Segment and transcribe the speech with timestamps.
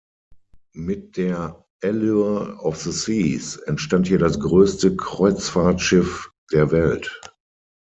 [0.73, 7.21] Mit der "Allure of the Seas" entstand hier das größte Kreuzfahrtschiff der Welt.